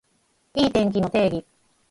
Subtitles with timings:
[0.55, 1.45] いい天気の定義